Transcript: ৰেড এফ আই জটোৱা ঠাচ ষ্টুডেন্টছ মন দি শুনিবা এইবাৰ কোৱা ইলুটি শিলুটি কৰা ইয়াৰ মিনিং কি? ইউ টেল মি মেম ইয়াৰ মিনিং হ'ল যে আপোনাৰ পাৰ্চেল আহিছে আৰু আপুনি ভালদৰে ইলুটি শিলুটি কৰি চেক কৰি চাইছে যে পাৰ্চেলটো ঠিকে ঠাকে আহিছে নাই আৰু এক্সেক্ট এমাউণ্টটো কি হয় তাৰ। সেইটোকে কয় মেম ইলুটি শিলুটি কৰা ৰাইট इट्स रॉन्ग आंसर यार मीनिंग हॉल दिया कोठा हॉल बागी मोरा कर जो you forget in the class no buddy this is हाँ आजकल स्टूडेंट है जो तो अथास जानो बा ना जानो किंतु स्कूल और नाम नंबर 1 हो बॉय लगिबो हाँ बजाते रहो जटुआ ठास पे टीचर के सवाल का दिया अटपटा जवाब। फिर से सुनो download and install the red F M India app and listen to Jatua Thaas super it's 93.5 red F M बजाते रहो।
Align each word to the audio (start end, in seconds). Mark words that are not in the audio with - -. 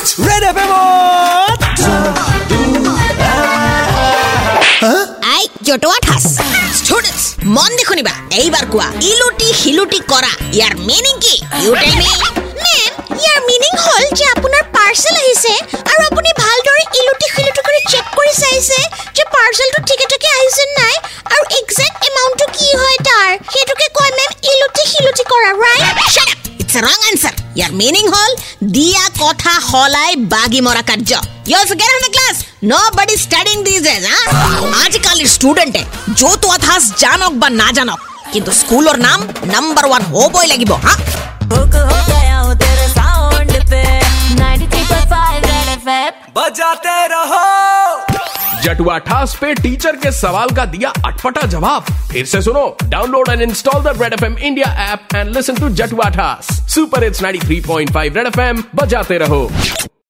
ৰেড 0.00 0.44
এফ 0.50 0.58
আই 5.30 5.42
জটোৱা 5.66 5.96
ঠাচ 6.06 6.24
ষ্টুডেন্টছ 6.78 7.22
মন 7.56 7.70
দি 7.78 7.84
শুনিবা 7.88 8.14
এইবাৰ 8.40 8.64
কোৱা 8.72 8.86
ইলুটি 9.10 9.48
শিলুটি 9.60 9.98
কৰা 10.12 10.32
ইয়াৰ 10.56 10.72
মিনিং 10.88 11.14
কি? 11.24 11.34
ইউ 11.62 11.72
টেল 11.82 11.94
মি 12.00 12.10
মেম 12.64 12.92
ইয়াৰ 13.20 13.38
মিনিং 13.50 13.72
হ'ল 13.84 14.04
যে 14.18 14.24
আপোনাৰ 14.34 14.62
পাৰ্চেল 14.76 15.14
আহিছে 15.22 15.54
আৰু 15.90 16.00
আপুনি 16.08 16.30
ভালদৰে 16.42 16.82
ইলুটি 17.00 17.26
শিলুটি 17.34 17.60
কৰি 17.68 17.80
চেক 17.92 18.04
কৰি 18.18 18.32
চাইছে 18.42 18.78
যে 19.16 19.22
পাৰ্চেলটো 19.34 19.78
ঠিকে 19.88 20.06
ঠাকে 20.12 20.28
আহিছে 20.38 20.64
নাই 20.78 20.94
আৰু 21.32 21.42
এক্সেক্ট 21.60 21.96
এমাউণ্টটো 22.08 22.46
কি 22.56 22.68
হয় 22.80 22.98
তাৰ। 23.08 23.30
সেইটোকে 23.52 23.86
কয় 23.96 24.12
মেম 24.18 24.30
ইলুটি 24.52 24.82
শিলুটি 24.92 25.24
কৰা 25.32 25.50
ৰাইট 25.62 25.96
इट्स 26.70 26.82
रॉन्ग 26.82 27.04
आंसर 27.06 27.36
यार 27.58 27.70
मीनिंग 27.78 28.08
हॉल 28.14 28.34
दिया 28.72 29.08
कोठा 29.18 29.52
हॉल 29.62 29.94
बागी 30.34 30.60
मोरा 30.66 30.80
कर 30.90 31.00
जो 31.10 31.16
you 31.48 31.58
forget 31.58 31.94
in 31.94 32.06
the 32.06 32.12
class 32.12 32.44
no 32.64 32.78
buddy 32.96 33.16
this 33.64 33.86
is 33.86 34.06
हाँ 34.06 34.84
आजकल 34.84 35.24
स्टूडेंट 35.32 35.76
है 35.76 36.14
जो 36.20 36.34
तो 36.44 36.48
अथास 36.54 36.94
जानो 37.00 37.30
बा 37.42 37.48
ना 37.48 37.70
जानो 37.78 37.96
किंतु 38.32 38.52
स्कूल 38.60 38.88
और 38.88 38.98
नाम 38.98 39.24
नंबर 39.54 39.88
1 39.88 40.06
हो 40.12 40.28
बॉय 40.36 40.46
लगिबो 40.46 40.74
हाँ 40.86 40.96
बजाते 46.36 46.96
रहो 47.14 48.09
जटुआ 48.62 48.96
ठास 48.98 49.36
पे 49.40 49.52
टीचर 49.54 49.96
के 49.96 50.10
सवाल 50.12 50.50
का 50.56 50.64
दिया 50.64 50.92
अटपटा 51.06 51.46
जवाब। 51.46 51.84
फिर 52.12 52.24
से 52.26 52.40
सुनो 52.42 52.64
download 52.84 53.28
and 53.30 53.42
install 53.42 53.82
the 53.82 53.96
red 54.02 54.12
F 54.12 54.24
M 54.24 54.36
India 54.38 54.92
app 54.92 55.14
and 55.16 55.34
listen 55.36 55.56
to 55.56 55.68
Jatua 55.80 56.08
Thaas 56.10 56.48
super 56.74 57.04
it's 57.04 57.22
93.5 57.22 58.16
red 58.16 58.26
F 58.26 58.40
M 58.40 58.62
बजाते 58.74 59.18
रहो। 59.18 59.50